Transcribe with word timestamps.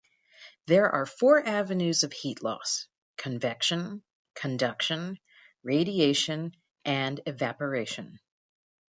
There 0.65 0.89
are 0.89 1.05
four 1.05 1.45
avenues 1.47 2.01
of 2.01 2.11
heat 2.11 2.41
loss: 2.41 2.87
convection, 3.17 4.01
conduction, 4.33 5.19
radiation, 5.63 6.55
and 6.83 7.21
evaporation. 7.27 8.19